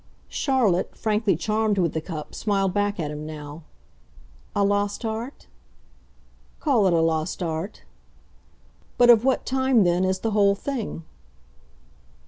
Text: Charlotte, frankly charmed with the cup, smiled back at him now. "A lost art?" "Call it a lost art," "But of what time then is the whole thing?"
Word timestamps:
Charlotte, 0.29 0.97
frankly 0.97 1.35
charmed 1.35 1.77
with 1.77 1.93
the 1.93 2.01
cup, 2.01 2.33
smiled 2.33 2.73
back 2.73 2.99
at 2.99 3.11
him 3.11 3.23
now. 3.23 3.61
"A 4.55 4.63
lost 4.63 5.05
art?" 5.05 5.45
"Call 6.59 6.87
it 6.87 6.93
a 6.93 6.99
lost 7.01 7.43
art," 7.43 7.83
"But 8.97 9.11
of 9.11 9.23
what 9.23 9.45
time 9.45 9.83
then 9.83 10.03
is 10.03 10.21
the 10.21 10.31
whole 10.31 10.55
thing?" 10.55 11.03